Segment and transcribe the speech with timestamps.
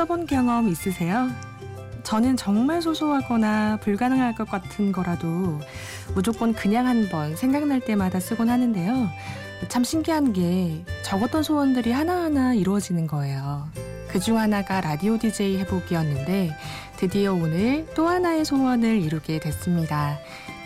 [0.00, 1.28] 써본 경험 있으세요?
[2.04, 5.60] 저는 정말 소소하거나 불가능할 것 같은 거라도
[6.14, 9.10] 무조건 그냥 한번 생각날 때마다 쓰곤 하는데요.
[9.68, 13.68] 참 신기한 게 적었던 소원들이 하나하나 이루어지는 거예요.
[14.08, 16.56] 그중 하나가 라디오 DJ 해보기였는데
[16.96, 20.18] 드디어 오늘 또 하나의 소원을 이루게 됐습니다.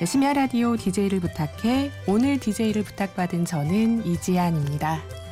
[0.07, 5.24] 심야 라디오 DJ를 부탁해 오늘 DJ를 부탁받은 저는 이지안입니다.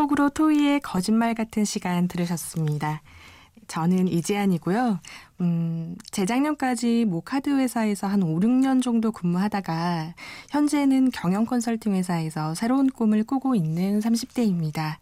[0.00, 3.02] 첫 곡으로 토이의 거짓말 같은 시간 들으셨습니다.
[3.68, 4.98] 저는 이지안이고요.
[5.42, 10.14] 음, 재작년까지 모 카드 회사에서 한 5, 6년 정도 근무하다가
[10.48, 14.96] 현재는 경영 컨설팅 회사에서 새로운 꿈을 꾸고 있는 30대입니다.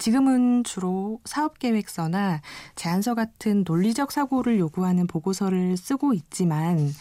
[0.00, 2.40] 지금은 주로 사업 계획서나
[2.74, 6.92] 제안서 같은 논리적 사고를 요구하는 보고서를 쓰고 있지만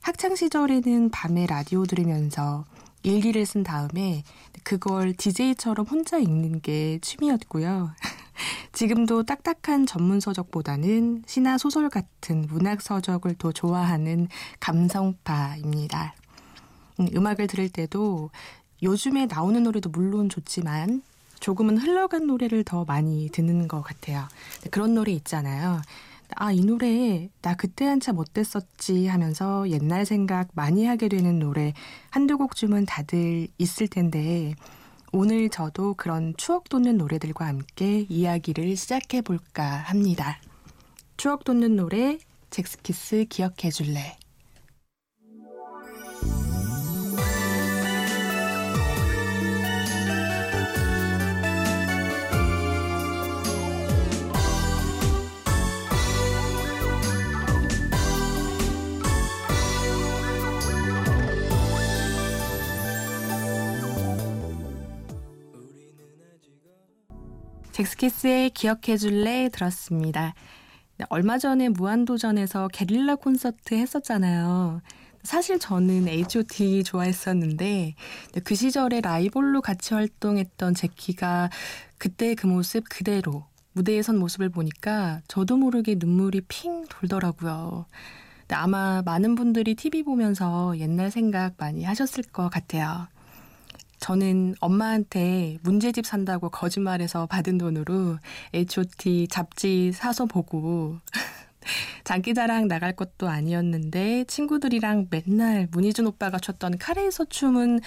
[0.00, 2.64] 학창 시절에는 밤에 라디오 들으면서
[3.02, 4.22] 일기를 쓴 다음에
[4.68, 7.90] 그걸 DJ처럼 혼자 읽는 게 취미였고요.
[8.74, 14.28] 지금도 딱딱한 전문 서적보다는 시나 소설 같은 문학 서적을 더 좋아하는
[14.60, 16.14] 감성파입니다.
[17.00, 18.28] 음, 음악을 들을 때도
[18.82, 21.00] 요즘에 나오는 노래도 물론 좋지만
[21.40, 24.28] 조금은 흘러간 노래를 더 많이 듣는 것 같아요.
[24.70, 25.80] 그런 노래 있잖아요.
[26.36, 31.72] 아, 이 노래 나 그때 한참 어땠었지 하면서 옛날 생각 많이 하게 되는 노래
[32.10, 34.54] 한두 곡쯤은 다들 있을 텐데
[35.12, 40.38] 오늘 저도 그런 추억 돋는 노래들과 함께 이야기를 시작해 볼까 합니다.
[41.16, 42.18] 추억 돋는 노래
[42.50, 44.16] 잭스키스 기억해 줄래.
[67.78, 70.34] 잭스키스의 기억해줄래 들었습니다.
[71.10, 74.80] 얼마 전에 무한도전에서 게릴라 콘서트 했었잖아요.
[75.22, 77.94] 사실 저는 H.O.T 좋아했었는데
[78.42, 81.50] 그 시절에 라이벌로 같이 활동했던 제키가
[81.98, 87.86] 그때 그 모습 그대로 무대에 선 모습을 보니까 저도 모르게 눈물이 핑 돌더라고요.
[88.50, 93.06] 아마 많은 분들이 TV 보면서 옛날 생각 많이 하셨을 것 같아요.
[93.98, 98.18] 저는 엄마한테 문제집 산다고 거짓말해서 받은 돈으로
[98.54, 100.98] H.O.T 잡지 사서 보고
[102.04, 107.80] 장기자랑 나갈 것도 아니었는데 친구들이랑 맨날 문희준 오빠가 췄던 카레에서 춤은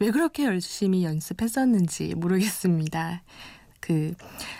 [0.00, 3.22] 왜 그렇게 열심히 연습했었는지 모르겠습니다.
[3.80, 4.14] 그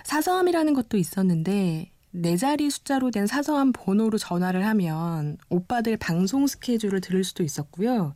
[0.05, 7.23] 사서함이라는 것도 있었는데 네 자리 숫자로 된 사서함 번호로 전화를 하면 오빠들 방송 스케줄을 들을
[7.23, 8.15] 수도 있었고요.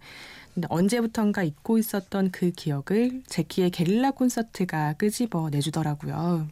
[0.68, 6.48] 언제부턴가 잊고 있었던 그 기억을 제키의 게릴라 콘서트가 끄집어 내주더라고요.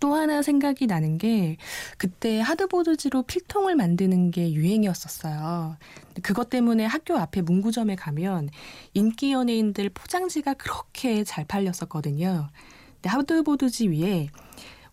[0.00, 1.56] 또 하나 생각이 나는 게
[1.98, 5.76] 그때 하드보드지로 필통을 만드는 게 유행이었었어요.
[6.22, 8.50] 그것 때문에 학교 앞에 문구점에 가면
[8.94, 12.48] 인기 연예인들 포장지가 그렇게 잘 팔렸었거든요.
[12.96, 14.28] 근데 하드보드지 위에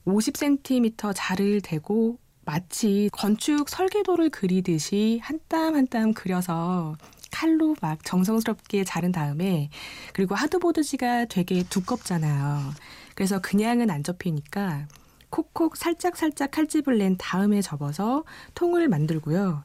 [0.05, 6.95] 50cm 자를 대고 마치 건축 설계도를 그리듯이 한 땀 한 땀 그려서
[7.33, 9.69] 칼로 막 정성스럽게 자른 다음에
[10.13, 12.71] 그리고 하드보드지가 되게 두껍잖아요.
[13.15, 14.87] 그래서 그냥은 안 접히니까
[15.31, 19.63] 콕콕 살짝 살짝 칼집을 낸 다음에 접어서 통을 만들고요.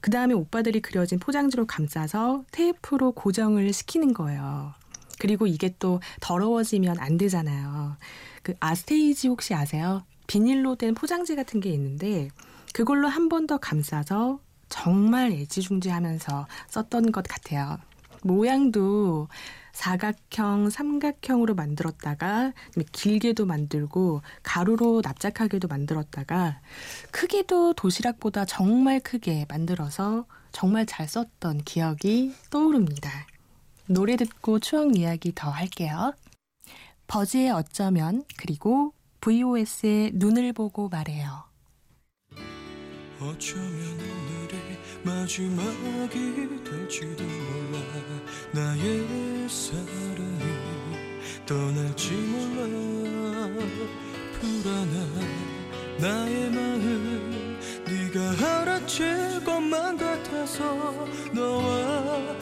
[0.00, 4.74] 그 다음에 오빠들이 그려진 포장지로 감싸서 테이프로 고정을 시키는 거예요.
[5.18, 7.96] 그리고 이게 또 더러워지면 안 되잖아요.
[8.42, 10.02] 그 아스테이지 혹시 아세요?
[10.26, 12.28] 비닐로 된 포장지 같은 게 있는데
[12.74, 17.78] 그걸로 한 번 더 감싸서 정말 애지중지하면서 썼던 것 같아요.
[18.22, 19.28] 모양도
[19.72, 22.52] 사각형, 삼각형으로 만들었다가
[22.92, 26.60] 길게도 만들고 가루로 납작하게도 만들었다가
[27.10, 33.10] 크게도 도시락보다 정말 크게 만들어서 정말 잘 썼던 기억이 떠오릅니다.
[33.86, 36.14] 노래 듣고 추억 이야기 더 할게요.
[37.06, 41.45] 버즈의 어쩌면 그리고 VOS의 눈을 보고 말해요.
[43.20, 44.06] 어쩌면
[45.02, 47.78] 마지막이 될지도 몰라.
[48.52, 50.66] 나의 사랑이
[51.46, 53.48] 떠날지 몰라.
[54.40, 55.56] 불안한
[55.98, 62.36] 나의 마음 네가 알아챌 것만 같아서 너와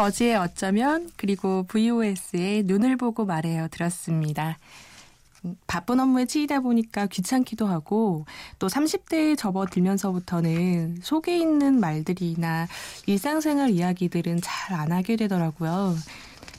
[0.00, 4.56] 버즈의 어쩌면 그리고 VOS의 눈을 보고 말해요 들었습니다.
[5.44, 8.24] 음, 바쁜 업무에 치이다 보니까 귀찮기도 하고
[8.58, 12.66] 또 30대에 접어들면서부터는 속에 있는 말들이나
[13.04, 15.94] 일상생활 이야기들은 잘 안 하게 되더라고요.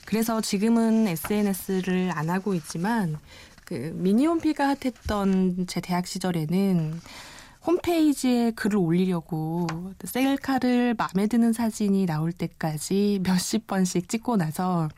[0.05, 3.17] 그래서 지금은 SNS를 안 하고 있지만
[3.65, 7.01] 그 미니홈피가 핫했던 제 대학 시절에는
[7.65, 9.67] 홈페이지에 글을 올리려고
[10.03, 14.89] 셀카를 마음에 드는 사진이 나올 때까지 몇십 번씩 찍고 나서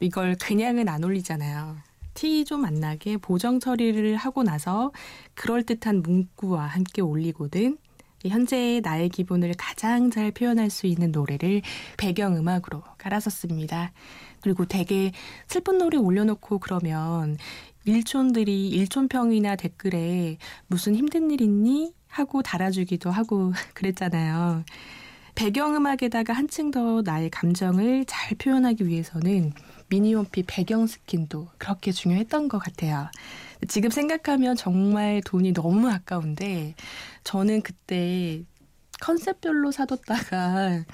[0.00, 1.76] 이걸 그냥은 안 올리잖아요.
[2.14, 4.92] 티 좀 안 나게 보정 처리를 하고 나서
[5.34, 7.78] 그럴듯한 문구와 함께 올리거든.
[8.26, 11.62] 현재의 나의 기분을 가장 잘 표현할 수 있는 노래를
[11.96, 13.92] 배경음악으로 깔았었습니다.
[14.42, 15.12] 그리고 되게
[15.46, 17.38] 슬픈 노래 올려놓고 그러면
[17.86, 20.36] 일촌들이 일촌평이나 댓글에
[20.66, 21.94] 무슨 힘든 일 있니?
[22.10, 24.64] 하고 달아주기도 하고 그랬잖아요.
[25.34, 29.52] 배경음악에다가 한층 더 나의 감정을 잘 표현하기 위해서는
[29.88, 33.08] 미니홈피 배경 스킨도 그렇게 중요했던 것 같아요.
[33.68, 36.74] 지금 생각하면 정말 돈이 너무 아까운데
[37.24, 38.42] 저는 그때
[39.00, 40.84] 컨셉별로 사뒀다가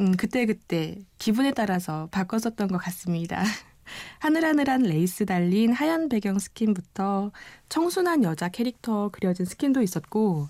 [0.00, 3.42] 음, 그때그때 기분에 따라서 바꿨었던 것 같습니다.
[4.18, 7.32] 하늘하늘한 레이스 달린 하얀 배경 스킨부터
[7.68, 10.48] 청순한 여자 캐릭터 그려진 스킨도 있었고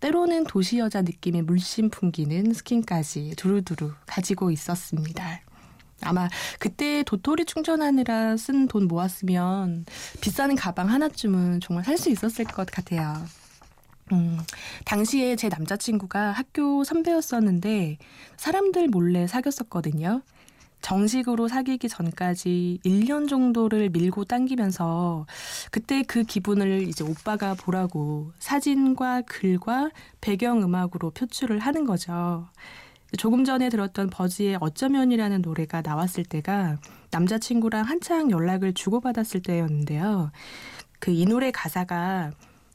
[0.00, 5.40] 때로는 도시 여자 느낌의 물씬 풍기는 스킨까지 두루두루 가지고 있었습니다.
[6.02, 6.28] 아마
[6.58, 9.84] 그때 도토리 충전하느라 쓴 돈 모았으면
[10.22, 13.22] 비싼 가방 하나쯤은 정말 살 수 있었을 것 같아요.
[14.12, 14.38] 음,
[14.86, 17.98] 당시에 제 남자친구가 학교 선배였었는데
[18.38, 20.22] 사람들 몰래 사귀었었거든요.
[20.80, 25.26] 정식으로 사귀기 전까지 1년 정도를 밀고 당기면서
[25.70, 29.90] 그때 그 기분을 이제 오빠가 보라고 사진과 글과
[30.20, 32.48] 배경음악으로 표출을 하는 거죠.
[33.18, 36.78] 조금 전에 들었던 버즈의 어쩌면이라는 노래가 나왔을 때가
[37.10, 40.30] 남자친구랑 한창 연락을 주고받았을 때였는데요.
[41.00, 42.30] 그 이 노래 가사가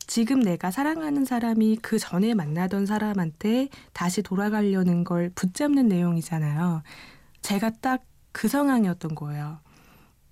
[0.07, 6.83] 지금 내가 사랑하는 사람이 그 전에 만나던 사람한테 다시 돌아가려는 걸 붙잡는 내용이잖아요.
[7.45, 8.03] 제가 딱
[8.35, 9.59] 그 상황이었던 거예요.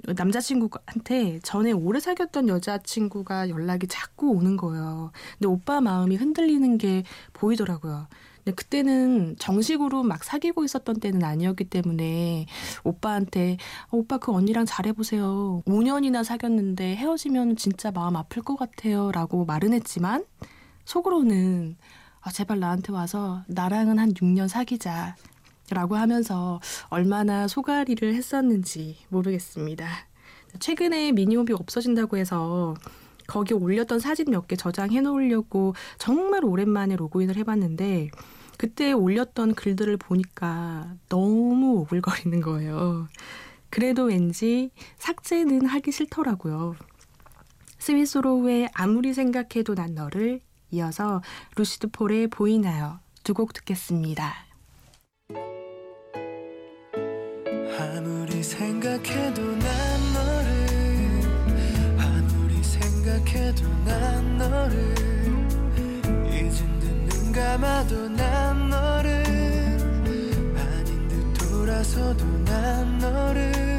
[0.05, 5.13] 남자친구한테 전에 오래 사귀었던 여자친구가 연락이 자꾸 오는 거예요.
[5.39, 8.07] 근데 오빠 마음이 흔들리는 게 보이더라고요.
[8.43, 12.45] 근데 그때는 정식으로 막 사귀고 있었던 때는 아니었기 때문에
[12.83, 13.55] 오빠한테
[13.89, 15.63] 어, 오빠 그 언니랑 잘해보세요.
[15.65, 19.13] 5년이나 사귀었는데 헤어지면 진짜 마음 아플 것 같아요.
[19.13, 20.25] 라고 말은 했지만
[20.83, 21.77] 속으로는
[22.19, 25.15] 아, 제발 나한테 와서 나랑은 한 6년 사귀자.
[25.71, 29.87] 라고 하면서 얼마나 소가리를 했었는지 모르겠습니다.
[30.59, 32.75] 최근에 미니홈피 없어진다고 해서
[33.27, 38.09] 거기 올렸던 사진 몇 개 저장해 놓으려고 정말 오랜만에 로그인을 해봤는데
[38.57, 43.07] 그때 올렸던 글들을 보니까 너무 오글거리는 거예요.
[43.69, 46.75] 그래도 왠지 삭제는 하기 싫더라고요.
[47.79, 50.41] 스위스로우의 아무리 생각해도 난 너를
[50.71, 51.21] 이어서
[51.55, 52.99] 루시드 폴의 보이나요?
[53.23, 54.33] 두 곡 듣겠습니다.
[57.79, 61.21] 아무리 생각해도 난 너를
[61.97, 64.95] 아무리 생각해도 난 너를
[66.29, 69.23] 잊은 듯눈 감아도 난 너를
[70.57, 73.72] 아닌 듯 돌아서도 난 너를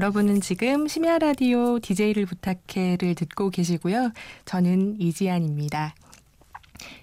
[0.00, 4.12] 여러분은 지금 심야 라디오 DJ를 부탁해를 듣고 계시고요.
[4.46, 5.94] 저는 이지안입니다.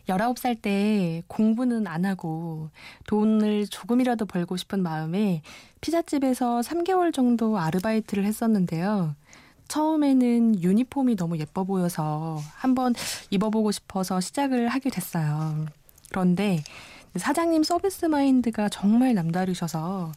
[0.10, 2.72] 19살 때 공부는 안 하고
[3.06, 5.44] 돈을 조금이라도 벌고 싶은 마음에
[5.80, 9.14] 피자집에서 3개월 정도 아르바이트를 했었는데요.
[9.68, 12.96] 처음에는 유니폼이 너무 예뻐 보여서 한번
[13.30, 15.68] 입어보고 싶어서 시작을 하게 됐어요.
[16.10, 16.64] 그런데
[17.16, 20.14] 사장님 서비스 마인드가 정말 남다르셔서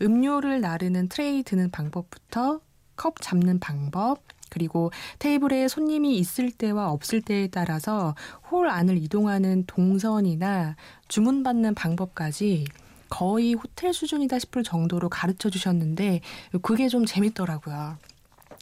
[0.00, 2.60] 음료를 나르는 트레이 드는 방법부터
[2.96, 8.14] 컵 잡는 방법, 그리고 테이블에 손님이 있을 때와 없을 때에 따라서
[8.50, 10.76] 홀 안을 이동하는 동선이나
[11.08, 12.64] 주문받는 방법까지
[13.08, 16.20] 거의 호텔 수준이다 싶을 정도로 가르쳐 주셨는데
[16.62, 17.98] 그게 좀 재밌더라고요.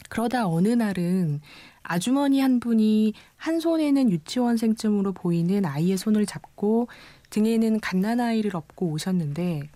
[0.09, 1.41] 그러다 어느 날은
[1.83, 6.89] 아주머니 한 분이 한 손에는 유치원생쯤으로 보이는 아이의 손을 잡고
[7.31, 9.69] 등에는 갓난아이를 업고 오셨는데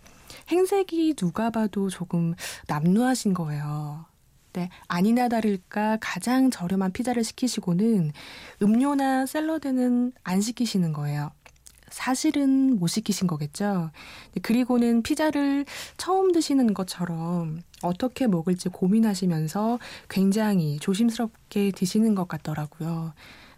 [0.50, 2.34] 행색이 누가 봐도 조금
[2.66, 4.06] 남루하신 거예요.
[4.54, 8.12] 네, 아니나 다를까 가장 저렴한 피자를 시키시고는
[8.62, 11.30] 음료나 샐러드는 안 시키시는 거예요.
[11.90, 13.90] 사실은 못 시키신 거겠죠.
[14.42, 15.64] 그리고는 피자를
[15.96, 19.78] 처음 드시는 것처럼 어떻게 먹을지 고민하시면서
[20.08, 23.14] 굉장히 조심스럽게 드시는 것 같더라고요.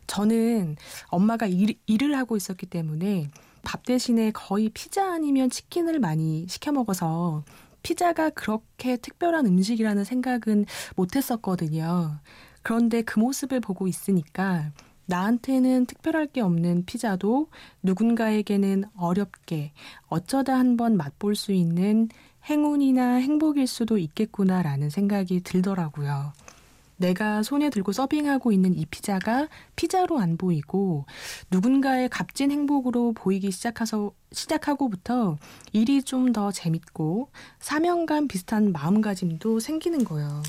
[0.06, 0.76] 저는
[1.08, 3.30] 엄마가 일, 일을 하고 있었기 때문에
[3.62, 7.44] 밥 대신에 거의 피자 아니면 치킨을 많이 시켜 먹어서
[7.82, 12.18] 피자가 그렇게 특별한 음식이라는 생각은 못 했었거든요.
[12.62, 14.70] 그런데 그 모습을 보고 있으니까
[15.06, 17.48] 나한테는 특별할 게 없는 피자도
[17.82, 19.72] 누군가에게는 어렵게
[20.06, 22.08] 어쩌다 한번 맛볼 수 있는
[22.48, 26.32] 행운이나 행복일 수도 있겠구나라는 생각이 들더라고요.
[27.00, 31.06] 내가 손에 들고 서빙하고 있는 이 피자가 피자로 안 보이고
[31.50, 35.36] 누군가의 값진 행복으로 보이기 시작해서 시작하고부터
[35.72, 40.42] 일이 좀 더 재밌고 사명감 비슷한 마음가짐도 생기는 거예요.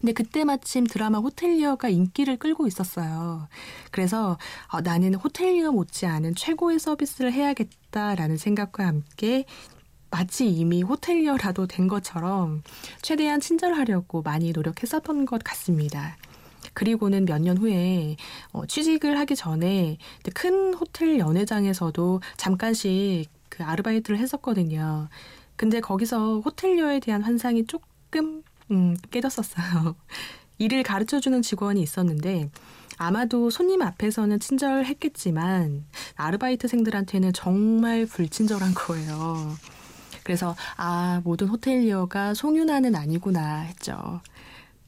[0.00, 3.48] 근데 그때 마침 드라마 호텔리어가 인기를 끌고 있었어요.
[3.90, 4.38] 그래서
[4.72, 9.44] 어, 나는 호텔리어 못지않은 최고의 서비스를 해야겠다라는 생각과 함께
[10.16, 12.62] 마치 이미 호텔리어라도 된 것처럼
[13.02, 16.16] 최대한 친절하려고 많이 노력했었던 것 같습니다.
[16.72, 18.16] 그리고는 몇 년 후에
[18.52, 19.98] 어, 취직을 하기 전에
[20.34, 25.08] 큰 호텔 연회장에서도 잠깐씩 그 아르바이트를 했었거든요.
[25.54, 29.96] 근데 거기서 호텔리어에 대한 환상이 조금 음, 깨졌었어요.
[30.58, 32.48] 일을 가르쳐주는 직원이 있었는데
[32.96, 39.54] 아마도 손님 앞에서는 친절했겠지만 아르바이트생들한테는 정말 불친절한 거예요.
[40.26, 44.20] 그래서 아 모든 호텔리어가 송윤아는 아니구나 했죠.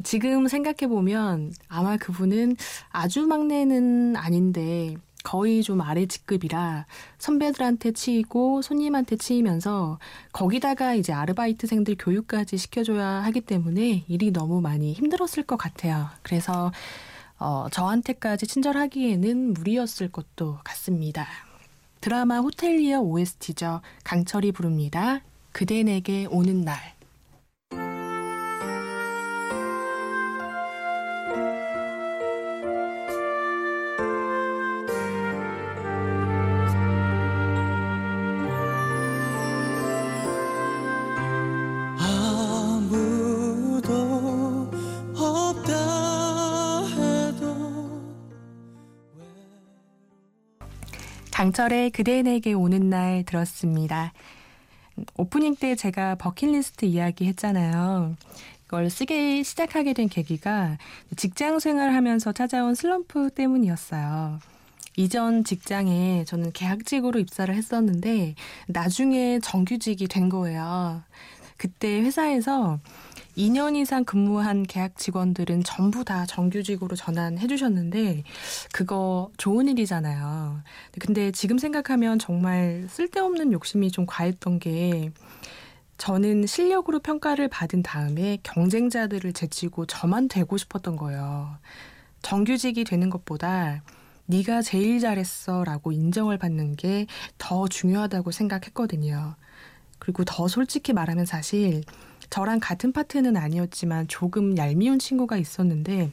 [0.03, 2.57] 지금 생각해 보면 아마 그분은
[2.91, 6.87] 아주 막내는 아닌데 거의 좀 아래 직급이라
[7.19, 10.01] 선배들한테 치이고 손님한테 치이면서
[10.33, 16.09] 거기다가 이제 아르바이트생들 교육까지 시켜줘야 하기 때문에 일이 너무 많이 힘들었을 것 같아요.
[16.23, 16.73] 그래서
[17.39, 21.29] 어, 저한테까지 친절하기에는 무리였을 것도 같습니다.
[22.01, 23.83] 드라마 호텔리어 OST죠.
[24.03, 25.21] 강철이 부릅니다.
[25.53, 26.79] 그대 내게 오는 날.
[42.99, 44.71] 아무도
[45.17, 47.45] 없다 해도
[51.33, 54.13] 강철의 그대 내게 오는 날 들었습니다.
[55.17, 58.17] 오프닝 때 제가 버킷리스트 이야기 했잖아요.
[58.65, 60.77] 이걸 쓰기 시작하게 된 계기가
[61.17, 64.39] 직장 생활하면서 찾아온 슬럼프 때문이었어요.
[64.97, 68.35] 이전 직장에 저는 계약직으로 입사를 했었는데
[68.67, 71.03] 나중에 정규직이 된 거예요.
[71.57, 72.79] 그때 회사에서
[73.39, 78.25] 2년 이상 근무한 계약 직원들은 전부 다 정규직으로 전환해 주셨는데
[78.73, 80.61] 그거 좋은 일이잖아요.
[80.99, 85.13] 근데 지금 생각하면 정말 쓸데없는 욕심이 좀 과했던 게
[85.99, 91.59] 저는 실력으로 평가를 받은 다음에 경쟁자들을 제치고 저만 되고 싶었던 거예요.
[92.23, 93.83] 정규직이 되는 것보다
[94.27, 97.07] 네가 제일 잘했어라고 인정을 받는 게
[97.39, 99.37] 더 중요하다고 생각했거든요.
[100.01, 101.83] 그리고 더 솔직히 말하면 사실
[102.31, 106.13] 저랑 같은 파트는 아니었지만 조금 얄미운 친구가 있었는데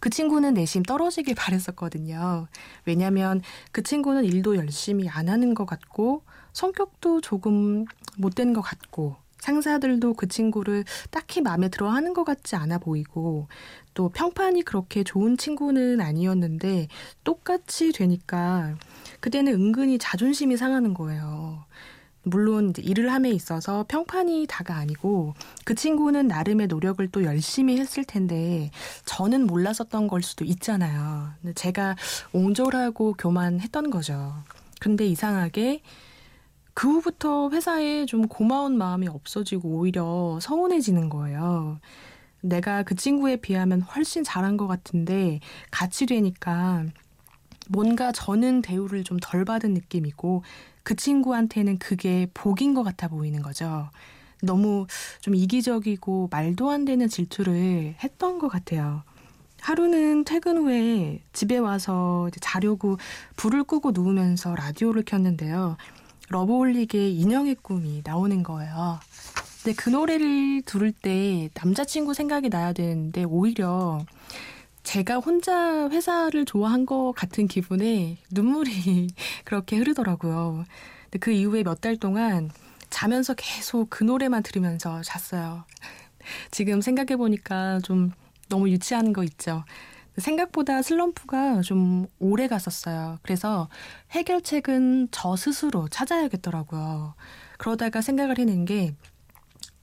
[0.00, 2.46] 그 친구는 내심 떨어지길 바랬었거든요.
[2.86, 6.22] 왜냐면 그 친구는 일도 열심히 안 하는 것 같고
[6.52, 7.84] 성격도 조금
[8.16, 13.46] 못된 것 같고 상사들도 그 친구를 딱히 마음에 들어 하는 것 같지 않아 보이고
[13.94, 16.88] 또 평판이 그렇게 좋은 친구는 아니었는데
[17.22, 18.74] 똑같이 되니까
[19.20, 21.64] 그때는 은근히 자존심이 상하는 거예요.
[22.30, 28.70] 물론 일을 함에 있어서 평판이 다가 아니고 그 친구는 나름의 노력을 또 열심히 했을 텐데
[29.04, 31.30] 저는 몰랐었던 걸 수도 있잖아요.
[31.54, 31.96] 제가
[32.32, 34.34] 옹졸하고 교만했던 거죠.
[34.80, 35.82] 근데 이상하게
[36.74, 41.80] 그 후부터 회사에 좀 고마운 마음이 없어지고 오히려 서운해지는 거예요.
[42.40, 45.40] 내가 그 친구에 비하면 훨씬 잘한 것 같은데
[45.72, 46.84] 같이 되니까
[47.68, 50.42] 뭔가 저는 대우를 좀 덜 받은 느낌이고
[50.88, 53.90] 그 친구한테는 그게 복인 것 같아 보이는 거죠.
[54.42, 54.86] 너무
[55.20, 59.02] 좀 이기적이고 말도 안 되는 질투를 했던 것 같아요.
[59.60, 62.96] 하루는 퇴근 후에 집에 와서 자려고
[63.36, 65.76] 불을 끄고 누우면서 라디오를 켰는데요.
[66.30, 68.98] 러브홀릭의 인형의 꿈이 나오는 거예요.
[69.62, 74.06] 근데 그 노래를 들을 때 남자친구 생각이 나야 되는데 오히려
[74.88, 79.08] 제가 혼자 회사를 좋아한 것 같은 기분에 눈물이
[79.44, 80.64] 그렇게 흐르더라고요.
[81.04, 82.50] 근데 그 이후에 몇 달 동안
[82.88, 85.66] 자면서 계속 그 노래만 들으면서 잤어요.
[86.50, 88.12] 지금 생각해보니까 좀
[88.48, 89.62] 너무 유치한 거 있죠.
[90.16, 93.18] 생각보다 슬럼프가 좀 오래 갔었어요.
[93.22, 93.68] 그래서
[94.12, 97.14] 해결책은 저 스스로 찾아야겠더라고요.
[97.58, 98.94] 그러다가 생각을 해낸 게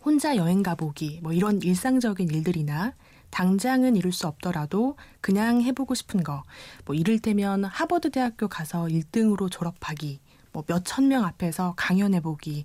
[0.04, 2.94] 혼자 여행 가보기, 뭐 이런 일상적인 일들이나
[3.36, 6.44] 당장은 이룰 수 없더라도 그냥 해보고 싶은 거,
[6.86, 10.22] 뭐 이를테면 하버드 대학교 가서 1등으로 졸업하기,
[10.54, 12.64] 뭐 몇천 명 앞에서 강연해보기,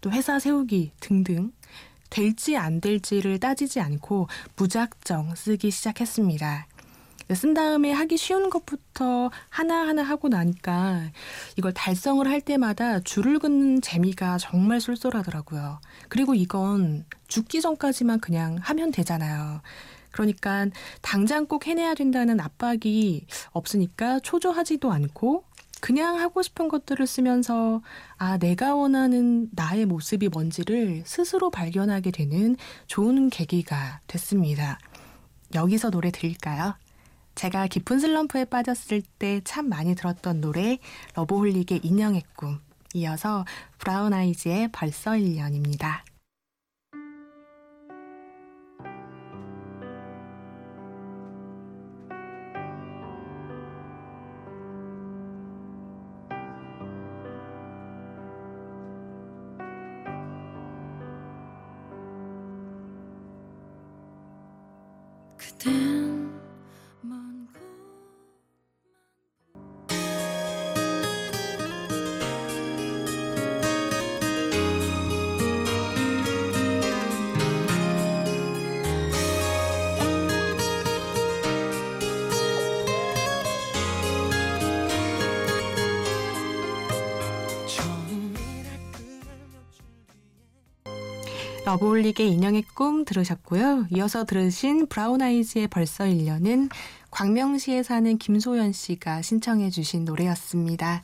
[0.00, 1.50] 또 회사 세우기 등등
[2.08, 6.68] 될지 안 될지를 따지지 않고 무작정 쓰기 시작했습니다.
[7.34, 11.10] 쓴 다음에 하기 쉬운 것부터 하나하나 하고 나니까
[11.56, 15.80] 이걸 달성을 할 때마다 줄을 긋는 재미가 정말 쏠쏠하더라고요.
[16.08, 19.62] 그리고 이건 죽기 전까지만 그냥 하면 되잖아요.
[20.12, 20.66] 그러니까
[21.00, 25.44] 당장 꼭 해내야 된다는 압박이 없으니까 초조하지도 않고
[25.80, 27.82] 그냥 하고 싶은 것들을 쓰면서
[28.16, 34.78] 아, 내가 원하는 나의 모습이 뭔지를 스스로 발견하게 되는 좋은 계기가 됐습니다.
[35.54, 36.76] 여기서 노래 들을까요?
[37.34, 40.78] 제가 깊은 슬럼프에 빠졌을 때 참 많이 들었던 노래
[41.14, 42.60] 러브홀릭의 인형의 꿈
[42.94, 43.44] 이어서
[43.78, 46.02] 브라운 아이즈의 벌써 1년입니다.
[65.64, 66.21] then
[91.72, 93.86] 러브홀릭의 인형의 꿈 들으셨고요.
[93.92, 96.70] 이어서 들으신 브라운 아이즈의 벌써 1년은
[97.10, 101.02] 광명시에 사는 김소연 씨가 신청해 주신 노래였습니다.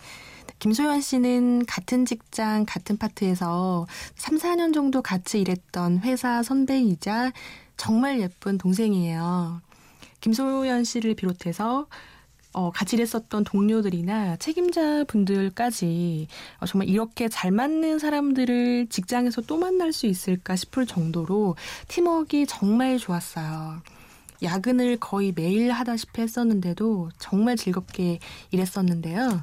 [0.58, 7.32] 김소연 씨는 같은 직장, 같은 파트에서 3, 4년 정도 같이 일했던 회사 선배이자
[7.78, 9.62] 정말 예쁜 동생이에요.
[10.20, 11.86] 김소연 씨를 비롯해서
[12.54, 16.28] 어, 같이 일했었던 동료들이나 책임자 분들까지
[16.60, 21.56] 어, 정말 이렇게 잘 맞는 사람들을 직장에서 또 만날 수 있을까 싶을 정도로
[21.88, 23.82] 팀워크가 정말 좋았어요.
[24.42, 28.18] 야근을 거의 매일 하다시피 했었는데도 정말 즐겁게
[28.50, 29.42] 일했었는데요.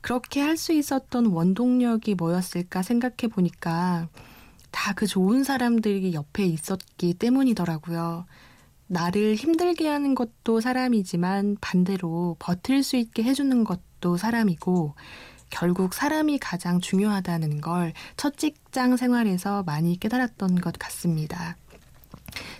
[0.00, 4.08] 그렇게 할 수 있었던 원동력이 뭐였을까 생각해 보니까
[4.70, 8.26] 다 그 좋은 사람들이 옆에 있었기 때문이더라고요.
[8.86, 14.94] 나를 힘들게 하는 것도 사람이지만 반대로 버틸 수 있게 해주는 것도 사람이고
[15.50, 21.56] 결국 사람이 가장 중요하다는 걸 첫 직장 생활에서 많이 깨달았던 것 같습니다.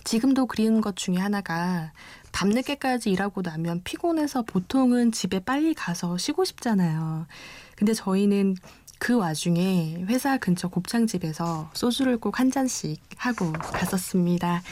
[0.05, 1.93] 지금도 그리는 것 중에 하나가
[2.33, 7.27] 밤늦게까지 일하고 나면 피곤해서 보통은 집에 빨리 가서 쉬고 싶잖아요.
[7.77, 8.57] 근데 저희는
[8.99, 14.63] 그 와중에 회사 근처 곱창집에서 소주를 꼭 한 잔씩 하고 갔었습니다.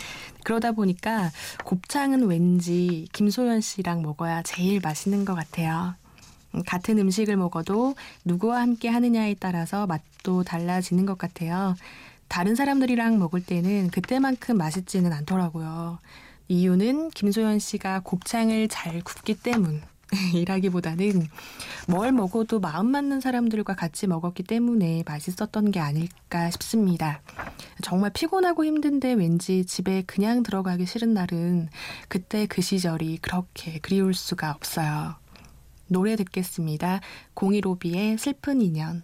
[0.45, 1.31] 그러다 보니까
[1.65, 5.95] 곱창은 왠지 김소연 씨랑 먹어야 제일 맛있는 것 같아요.
[6.55, 11.75] 음, 같은 음식을 먹어도 누구와 함께 하느냐에 따라서 맛도 달라지는 것 같아요.
[12.29, 15.99] 다른 사람들이랑 먹을 때는 그때만큼 맛있지는 않더라고요.
[16.49, 19.83] 이유는 김소연 씨가 곱창을 잘 굽기 때문.
[20.35, 21.29] 이라기보다는
[21.89, 27.23] 뭘 먹어도 마음 맞는 사람들과 같이 먹었기 때문에 맛있었던 게 아닐까 싶습니다.
[27.83, 31.69] 정말 피곤하고 힘든데 왠지 집에 그냥 들어가기 싫은 날은
[32.09, 35.15] 그때 그 시절이 그렇게 그리울 수가 없어요.
[35.87, 37.01] 노래 듣겠습니다.
[37.35, 39.03] 015B의 슬픈 인연.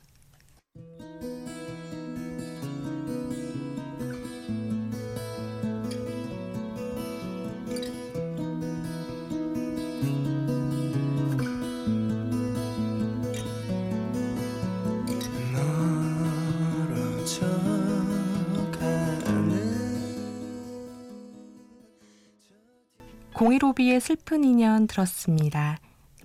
[23.46, 25.78] 공일오비의 슬픈 인연 들었습니다.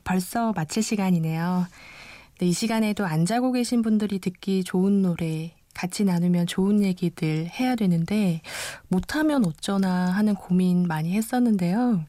[0.03, 1.67] 벌써 마칠 시간이네요.
[2.39, 7.75] 네, 이 시간에도 안 자고 계신 분들이 듣기 좋은 노래 같이 나누면 좋은 얘기들 해야
[7.75, 8.41] 되는데
[8.87, 12.03] 못하면 어쩌나 하는 고민 많이 했었는데요.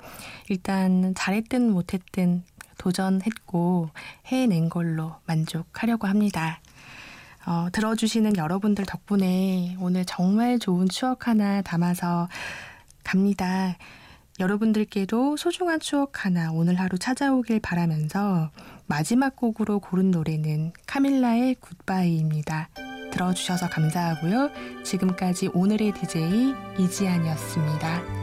[0.48, 2.42] 일단 잘했든 못했든
[2.78, 3.90] 도전했고
[4.24, 6.62] 해낸 걸로 만족하려고 합니다.
[7.44, 12.30] 어, 들어주시는 여러분들 덕분에 오늘 정말 좋은 추억 하나 담아서
[13.04, 13.76] 갑니다.
[14.40, 18.50] 여러분들께도 소중한 추억 하나 오늘 하루 찾아오길 바라면서
[18.86, 22.70] 마지막 곡으로 고른 노래는 카밀라의 굿바이입니다.
[23.12, 24.50] 들어주셔서 감사하고요.
[24.84, 28.21] 지금까지 오늘의 DJ 이지안이었습니다.